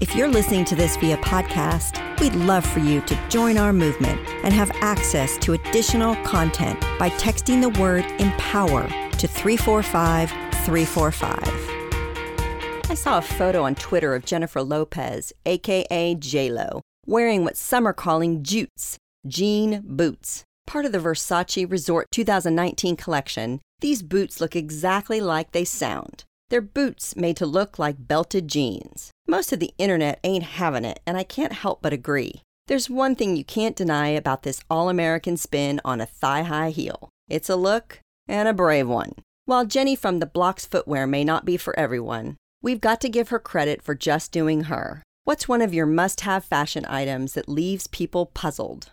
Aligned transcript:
If 0.00 0.16
you're 0.16 0.28
listening 0.28 0.64
to 0.64 0.74
this 0.74 0.96
via 0.96 1.18
podcast, 1.18 2.18
we'd 2.20 2.34
love 2.34 2.64
for 2.64 2.78
you 2.78 3.02
to 3.02 3.28
join 3.28 3.58
our 3.58 3.70
movement 3.70 4.18
and 4.42 4.54
have 4.54 4.70
access 4.76 5.36
to 5.36 5.52
additional 5.52 6.16
content 6.24 6.80
by 6.98 7.10
texting 7.10 7.60
the 7.60 7.68
word 7.78 8.06
empower 8.18 8.88
to 8.88 9.28
345 9.28 10.30
345. 10.64 12.90
I 12.90 12.94
saw 12.94 13.18
a 13.18 13.22
photo 13.22 13.64
on 13.64 13.74
Twitter 13.74 14.14
of 14.14 14.24
Jennifer 14.24 14.62
Lopez, 14.62 15.34
aka 15.44 16.14
JLo, 16.14 16.80
wearing 17.06 17.44
what 17.44 17.58
some 17.58 17.86
are 17.86 17.92
calling 17.92 18.42
jutes, 18.42 18.96
jean 19.26 19.82
boots. 19.84 20.44
Part 20.66 20.86
of 20.86 20.92
the 20.92 20.98
Versace 20.98 21.70
Resort 21.70 22.06
2019 22.10 22.96
collection, 22.96 23.60
these 23.80 24.02
boots 24.02 24.40
look 24.40 24.56
exactly 24.56 25.20
like 25.20 25.52
they 25.52 25.66
sound. 25.66 26.24
They're 26.48 26.62
boots 26.62 27.16
made 27.16 27.36
to 27.36 27.44
look 27.44 27.78
like 27.78 28.08
belted 28.08 28.48
jeans. 28.48 29.09
Most 29.30 29.52
of 29.52 29.60
the 29.60 29.72
internet 29.78 30.18
ain't 30.24 30.42
having 30.42 30.84
it, 30.84 30.98
and 31.06 31.16
I 31.16 31.22
can't 31.22 31.52
help 31.52 31.82
but 31.82 31.92
agree. 31.92 32.42
There's 32.66 32.90
one 32.90 33.14
thing 33.14 33.36
you 33.36 33.44
can't 33.44 33.76
deny 33.76 34.08
about 34.08 34.42
this 34.42 34.60
all 34.68 34.88
American 34.88 35.36
spin 35.36 35.80
on 35.84 36.00
a 36.00 36.06
thigh 36.06 36.42
high 36.42 36.70
heel 36.70 37.10
it's 37.28 37.48
a 37.48 37.54
look 37.54 38.00
and 38.26 38.48
a 38.48 38.52
brave 38.52 38.88
one. 38.88 39.12
While 39.44 39.66
Jenny 39.66 39.94
from 39.94 40.18
the 40.18 40.26
Blocks 40.26 40.66
Footwear 40.66 41.06
may 41.06 41.22
not 41.22 41.44
be 41.44 41.56
for 41.56 41.78
everyone, 41.78 42.38
we've 42.60 42.80
got 42.80 43.00
to 43.02 43.08
give 43.08 43.28
her 43.28 43.38
credit 43.38 43.82
for 43.82 43.94
just 43.94 44.32
doing 44.32 44.64
her. 44.64 45.04
What's 45.22 45.46
one 45.46 45.62
of 45.62 45.72
your 45.72 45.86
must 45.86 46.22
have 46.22 46.44
fashion 46.44 46.84
items 46.86 47.34
that 47.34 47.48
leaves 47.48 47.86
people 47.86 48.26
puzzled? 48.26 48.90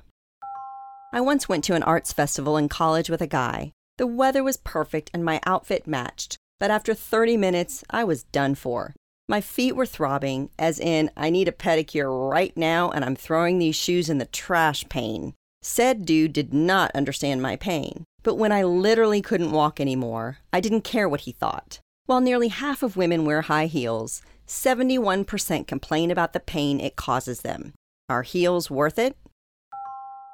I 1.12 1.20
once 1.20 1.50
went 1.50 1.64
to 1.64 1.74
an 1.74 1.82
arts 1.82 2.14
festival 2.14 2.58
in 2.58 2.70
college 2.70 3.10
with 3.10 3.24
a 3.24 3.34
guy. 3.42 3.72
The 3.98 4.06
weather 4.06 4.44
was 4.44 4.58
perfect 4.58 5.10
and 5.16 5.26
my 5.26 5.42
outfit 5.48 5.88
matched, 5.88 6.38
but 6.60 6.70
after 6.70 6.94
30 6.94 7.38
minutes, 7.38 7.84
I 7.90 8.04
was 8.04 8.22
done 8.22 8.54
for. 8.54 8.94
My 9.30 9.42
feet 9.42 9.76
were 9.76 9.86
throbbing, 9.86 10.52
as 10.58 10.80
in, 10.80 11.12
I 11.18 11.30
need 11.30 11.50
a 11.50 11.52
pedicure 11.52 12.32
right 12.32 12.56
now 12.56 12.90
and 12.92 13.04
I'm 13.04 13.16
throwing 13.18 13.60
these 13.60 13.76
shoes 13.76 14.10
in 14.10 14.20
the 14.20 14.26
trash 14.26 14.88
pain. 14.88 15.34
Said 15.62 16.06
dude 16.06 16.32
did 16.32 16.54
not 16.54 16.92
understand 16.96 17.42
my 17.42 17.58
pain, 17.58 18.06
but 18.24 18.36
when 18.36 18.54
I 18.54 18.64
literally 18.64 19.22
couldn't 19.22 19.52
walk 19.52 19.82
anymore, 19.82 20.38
I 20.54 20.62
didn't 20.62 20.86
care 20.86 21.10
what 21.10 21.22
he 21.22 21.34
thought. 21.34 21.80
While 22.06 22.22
nearly 22.22 22.48
half 22.48 22.82
of 22.82 22.96
women 22.96 23.26
wear 23.26 23.42
high 23.42 23.66
heels, 23.66 24.22
71% 24.48 25.68
complain 25.68 26.10
about 26.10 26.32
the 26.32 26.40
pain 26.40 26.80
it 26.80 26.96
causes 26.96 27.42
them. 27.42 27.74
Are 28.08 28.24
heels 28.24 28.72
worth 28.72 28.98
it? 28.98 29.18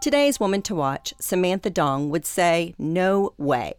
Today's 0.02 0.40
woman 0.40 0.62
to 0.64 0.76
watch, 0.76 1.16
Samantha 1.20 1.72
Dong, 1.72 2.12
would 2.12 2.28
say, 2.28 2.76
No 2.78 3.34
way. 3.40 3.74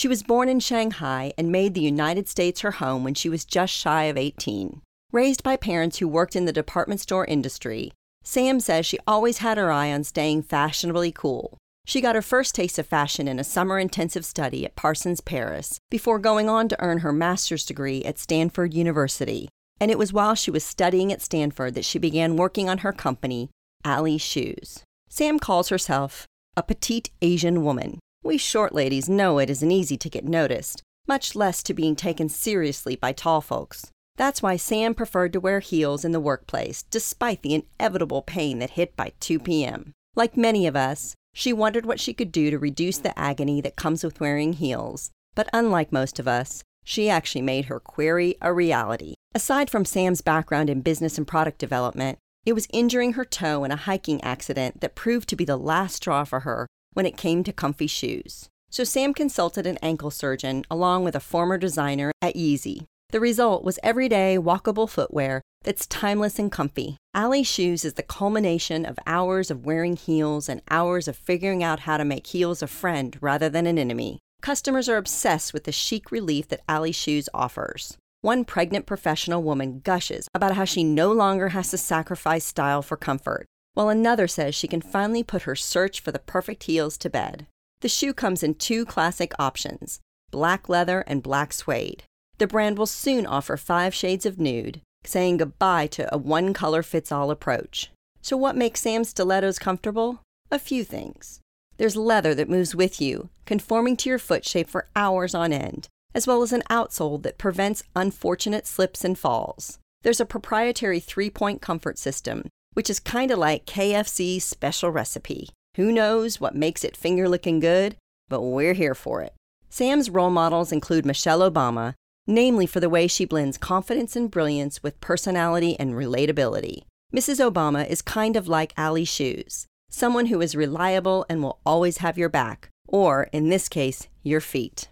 She 0.00 0.08
was 0.08 0.22
born 0.22 0.48
in 0.48 0.60
Shanghai 0.60 1.34
and 1.36 1.52
made 1.52 1.74
the 1.74 1.82
United 1.82 2.26
States 2.26 2.62
her 2.62 2.70
home 2.70 3.04
when 3.04 3.12
she 3.12 3.28
was 3.28 3.44
just 3.44 3.70
shy 3.70 4.04
of 4.04 4.16
18. 4.16 4.80
Raised 5.12 5.42
by 5.42 5.56
parents 5.58 5.98
who 5.98 6.08
worked 6.08 6.34
in 6.34 6.46
the 6.46 6.54
department 6.54 7.00
store 7.00 7.26
industry, 7.26 7.92
Sam 8.24 8.60
says 8.60 8.86
she 8.86 8.98
always 9.06 9.38
had 9.44 9.58
her 9.58 9.70
eye 9.70 9.92
on 9.92 10.04
staying 10.04 10.44
fashionably 10.44 11.12
cool. 11.12 11.58
She 11.84 12.00
got 12.00 12.14
her 12.14 12.22
first 12.22 12.54
taste 12.54 12.78
of 12.78 12.86
fashion 12.86 13.28
in 13.28 13.38
a 13.38 13.44
summer 13.44 13.78
intensive 13.78 14.24
study 14.24 14.64
at 14.64 14.74
Parsons 14.74 15.20
Paris 15.20 15.78
before 15.90 16.18
going 16.18 16.48
on 16.48 16.70
to 16.70 16.82
earn 16.82 17.00
her 17.00 17.12
master's 17.12 17.66
degree 17.66 18.02
at 18.04 18.18
Stanford 18.18 18.72
University. 18.72 19.50
And 19.82 19.90
it 19.90 19.98
was 19.98 20.14
while 20.14 20.34
she 20.34 20.50
was 20.50 20.64
studying 20.64 21.12
at 21.12 21.20
Stanford 21.20 21.74
that 21.74 21.84
she 21.84 21.98
began 21.98 22.36
working 22.36 22.70
on 22.70 22.78
her 22.78 22.94
company, 22.94 23.50
Ali 23.84 24.16
Shoes. 24.16 24.82
Sam 25.10 25.38
calls 25.38 25.68
herself 25.68 26.26
a 26.56 26.62
petite 26.62 27.10
Asian 27.20 27.62
woman. 27.62 27.98
We 28.22 28.36
short 28.36 28.74
ladies 28.74 29.08
know 29.08 29.38
it 29.38 29.48
isn't 29.48 29.70
easy 29.70 29.96
to 29.96 30.10
get 30.10 30.26
noticed, 30.26 30.82
much 31.08 31.34
less 31.34 31.62
to 31.62 31.72
being 31.72 31.96
taken 31.96 32.28
seriously 32.28 32.94
by 32.94 33.12
tall 33.12 33.40
folks. 33.40 33.90
That's 34.16 34.42
why 34.42 34.56
Sam 34.56 34.94
preferred 34.94 35.32
to 35.32 35.40
wear 35.40 35.60
heels 35.60 36.04
in 36.04 36.12
the 36.12 36.20
workplace, 36.20 36.82
despite 36.82 37.40
the 37.40 37.54
inevitable 37.54 38.20
pain 38.20 38.58
that 38.58 38.70
hit 38.70 38.94
by 38.94 39.12
2 39.20 39.38
p.m. 39.38 39.94
Like 40.14 40.36
many 40.36 40.66
of 40.66 40.76
us, 40.76 41.14
she 41.32 41.54
wondered 41.54 41.86
what 41.86 41.98
she 41.98 42.12
could 42.12 42.30
do 42.30 42.50
to 42.50 42.58
reduce 42.58 42.98
the 42.98 43.18
agony 43.18 43.62
that 43.62 43.76
comes 43.76 44.04
with 44.04 44.20
wearing 44.20 44.52
heels. 44.52 45.10
But 45.34 45.48
unlike 45.54 45.90
most 45.90 46.18
of 46.18 46.28
us, 46.28 46.62
she 46.84 47.08
actually 47.08 47.42
made 47.42 47.64
her 47.66 47.80
query 47.80 48.34
a 48.42 48.52
reality. 48.52 49.14
Aside 49.34 49.70
from 49.70 49.86
Sam's 49.86 50.20
background 50.20 50.68
in 50.68 50.82
business 50.82 51.16
and 51.16 51.26
product 51.26 51.58
development, 51.58 52.18
it 52.44 52.52
was 52.52 52.68
injuring 52.70 53.14
her 53.14 53.24
toe 53.24 53.64
in 53.64 53.70
a 53.70 53.76
hiking 53.76 54.22
accident 54.22 54.82
that 54.82 54.94
proved 54.94 55.28
to 55.30 55.36
be 55.36 55.46
the 55.46 55.56
last 55.56 55.96
straw 55.96 56.24
for 56.24 56.40
her 56.40 56.66
when 56.92 57.06
it 57.06 57.16
came 57.16 57.44
to 57.44 57.52
comfy 57.52 57.86
shoes. 57.86 58.48
So 58.70 58.84
Sam 58.84 59.14
consulted 59.14 59.66
an 59.66 59.78
ankle 59.82 60.10
surgeon 60.10 60.64
along 60.70 61.04
with 61.04 61.16
a 61.16 61.20
former 61.20 61.58
designer 61.58 62.12
at 62.22 62.36
Yeezy. 62.36 62.86
The 63.10 63.20
result 63.20 63.64
was 63.64 63.80
everyday 63.82 64.38
walkable 64.38 64.88
footwear 64.88 65.42
that's 65.64 65.86
timeless 65.86 66.38
and 66.38 66.50
comfy. 66.50 66.96
Ali 67.14 67.42
Shoes 67.42 67.84
is 67.84 67.94
the 67.94 68.04
culmination 68.04 68.86
of 68.86 68.98
hours 69.06 69.50
of 69.50 69.66
wearing 69.66 69.96
heels 69.96 70.48
and 70.48 70.62
hours 70.70 71.08
of 71.08 71.16
figuring 71.16 71.62
out 71.62 71.80
how 71.80 71.96
to 71.96 72.04
make 72.04 72.28
heels 72.28 72.62
a 72.62 72.68
friend 72.68 73.18
rather 73.20 73.48
than 73.48 73.66
an 73.66 73.78
enemy. 73.78 74.20
Customers 74.40 74.88
are 74.88 74.96
obsessed 74.96 75.52
with 75.52 75.64
the 75.64 75.72
chic 75.72 76.12
relief 76.12 76.48
that 76.48 76.62
Ali 76.68 76.92
Shoes 76.92 77.28
offers. 77.34 77.98
One 78.22 78.44
pregnant 78.44 78.86
professional 78.86 79.42
woman 79.42 79.80
gushes 79.80 80.28
about 80.32 80.54
how 80.54 80.64
she 80.64 80.84
no 80.84 81.10
longer 81.10 81.48
has 81.48 81.70
to 81.70 81.78
sacrifice 81.78 82.44
style 82.44 82.82
for 82.82 82.96
comfort 82.96 83.46
while 83.74 83.88
another 83.88 84.26
says 84.26 84.54
she 84.54 84.68
can 84.68 84.80
finally 84.80 85.22
put 85.22 85.42
her 85.42 85.56
search 85.56 86.00
for 86.00 86.12
the 86.12 86.18
perfect 86.18 86.64
heels 86.64 86.96
to 86.98 87.10
bed. 87.10 87.46
The 87.80 87.88
shoe 87.88 88.12
comes 88.12 88.42
in 88.42 88.54
two 88.54 88.84
classic 88.84 89.32
options 89.38 90.00
black 90.30 90.68
leather 90.68 91.00
and 91.08 91.22
black 91.22 91.52
suede. 91.52 92.04
The 92.38 92.46
brand 92.46 92.78
will 92.78 92.86
soon 92.86 93.26
offer 93.26 93.56
five 93.56 93.92
shades 93.92 94.24
of 94.24 94.38
nude, 94.38 94.80
saying 95.04 95.38
goodbye 95.38 95.88
to 95.88 96.14
a 96.14 96.18
one 96.18 96.54
color 96.54 96.82
fits 96.82 97.10
all 97.10 97.30
approach. 97.30 97.90
So, 98.22 98.36
what 98.36 98.56
makes 98.56 98.80
Sam 98.80 99.04
stilettos 99.04 99.58
comfortable? 99.58 100.20
A 100.50 100.58
few 100.58 100.84
things. 100.84 101.40
There's 101.78 101.96
leather 101.96 102.34
that 102.34 102.48
moves 102.48 102.74
with 102.74 103.00
you, 103.00 103.30
conforming 103.46 103.96
to 103.98 104.08
your 104.08 104.18
foot 104.18 104.44
shape 104.44 104.68
for 104.68 104.88
hours 104.94 105.34
on 105.34 105.52
end, 105.52 105.88
as 106.14 106.26
well 106.26 106.42
as 106.42 106.52
an 106.52 106.62
outsole 106.70 107.22
that 107.22 107.38
prevents 107.38 107.82
unfortunate 107.96 108.66
slips 108.66 109.04
and 109.04 109.18
falls. 109.18 109.78
There's 110.02 110.20
a 110.20 110.26
proprietary 110.26 111.00
three 111.00 111.30
point 111.30 111.60
comfort 111.60 111.98
system 111.98 112.44
which 112.74 112.90
is 112.90 113.00
kind 113.00 113.30
of 113.30 113.38
like 113.38 113.66
KFC's 113.66 114.44
special 114.44 114.90
recipe. 114.90 115.50
Who 115.76 115.92
knows 115.92 116.40
what 116.40 116.54
makes 116.54 116.84
it 116.84 116.96
finger 116.96 117.28
licking 117.28 117.60
good, 117.60 117.96
but 118.28 118.42
we're 118.42 118.74
here 118.74 118.94
for 118.94 119.22
it. 119.22 119.34
Sam's 119.68 120.10
role 120.10 120.30
models 120.30 120.72
include 120.72 121.06
Michelle 121.06 121.48
Obama, 121.48 121.94
namely 122.26 122.66
for 122.66 122.80
the 122.80 122.88
way 122.88 123.06
she 123.06 123.24
blends 123.24 123.58
confidence 123.58 124.16
and 124.16 124.30
brilliance 124.30 124.82
with 124.82 125.00
personality 125.00 125.78
and 125.78 125.94
relatability. 125.94 126.84
Mrs. 127.14 127.40
Obama 127.40 127.88
is 127.88 128.02
kind 128.02 128.36
of 128.36 128.48
like 128.48 128.72
Ali 128.78 129.04
Shoes, 129.04 129.66
someone 129.90 130.26
who 130.26 130.40
is 130.40 130.54
reliable 130.54 131.26
and 131.28 131.42
will 131.42 131.58
always 131.66 131.98
have 131.98 132.18
your 132.18 132.28
back, 132.28 132.68
or 132.88 133.24
in 133.32 133.48
this 133.48 133.68
case, 133.68 134.08
your 134.22 134.40
feet. 134.40 134.88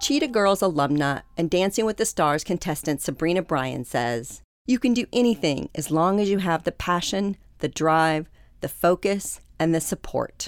Cheetah 0.00 0.28
Girls 0.28 0.60
alumna 0.60 1.22
and 1.36 1.50
Dancing 1.50 1.84
with 1.84 1.96
the 1.96 2.04
Stars 2.04 2.44
contestant 2.44 3.00
Sabrina 3.00 3.42
Bryan 3.42 3.84
says, 3.84 4.42
you 4.68 4.78
can 4.78 4.92
do 4.92 5.06
anything 5.14 5.70
as 5.74 5.90
long 5.90 6.20
as 6.20 6.28
you 6.28 6.38
have 6.38 6.62
the 6.62 6.70
passion, 6.70 7.36
the 7.60 7.68
drive, 7.68 8.28
the 8.60 8.68
focus, 8.68 9.40
and 9.58 9.74
the 9.74 9.80
support. 9.80 10.46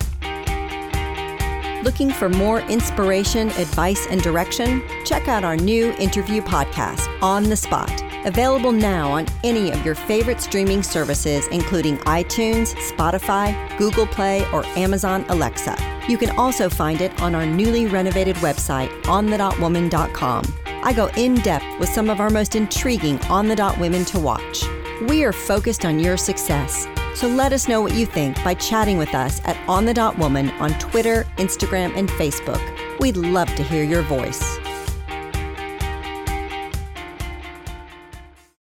Looking 1.83 2.11
for 2.11 2.29
more 2.29 2.61
inspiration, 2.61 3.49
advice, 3.53 4.07
and 4.11 4.21
direction? 4.21 4.83
Check 5.07 5.27
out 5.27 5.43
our 5.43 5.57
new 5.57 5.93
interview 5.93 6.43
podcast, 6.43 7.09
On 7.23 7.45
the 7.45 7.57
Spot, 7.57 7.91
available 8.27 8.73
now 8.73 9.11
on 9.11 9.27
any 9.43 9.73
of 9.73 9.83
your 9.87 9.95
favorite 9.95 10.43
streaming 10.43 10.83
services, 10.83 11.47
including 11.47 11.97
iTunes, 12.01 12.75
Spotify, 12.91 13.57
Google 13.79 14.07
Play, 14.07 14.47
or 14.53 14.67
Amazon 14.77 15.25
Alexa. 15.31 15.79
You 16.11 16.19
can 16.19 16.37
also 16.37 16.69
find 16.69 17.01
it 17.01 17.23
on 17.23 17.35
our 17.35 17.47
newly 17.47 17.87
renovated 17.87 18.37
website, 18.37 18.91
onthedotwoman.com. 19.05 20.60
I 20.83 20.93
go 20.93 21.09
in 21.17 21.35
depth 21.37 21.67
with 21.79 21.89
some 21.89 22.09
of 22.09 22.21
our 22.21 22.31
most 22.31 22.57
intriguing 22.57 23.19
on 23.23 23.49
the 23.49 23.57
dot 23.57 23.79
women 23.79 24.05
to 24.07 24.19
watch. 24.19 24.65
We 25.09 25.25
are 25.25 25.33
focused 25.33 25.85
on 25.85 25.99
your 25.99 26.17
success. 26.17 26.87
So 27.15 27.27
let 27.27 27.53
us 27.53 27.69
know 27.69 27.81
what 27.81 27.95
you 27.95 28.07
think 28.07 28.43
by 28.45 28.55
chatting 28.55 28.99
with 28.99 29.15
us 29.15 29.41
at 29.45 29.57
On 29.69 29.85
the 29.85 29.95
Dot 29.95 30.17
Woman 30.19 30.51
on 30.53 30.71
Twitter, 30.79 31.25
Instagram, 31.37 31.97
and 31.97 32.09
Facebook. 32.11 32.61
We'd 33.01 33.17
love 33.17 33.55
to 33.57 33.63
hear 33.63 33.83
your 33.83 34.03
voice. 34.03 34.60